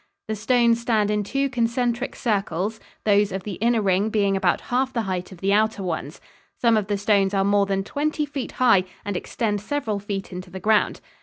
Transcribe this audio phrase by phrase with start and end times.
[0.27, 4.91] The stones stand in two concentric circles, those of the inner ring being about half
[4.91, 6.19] the height of the outer ones.
[6.59, 10.49] Some of the stones are more than twenty feet high and extend several feet into
[10.49, 11.01] the ground.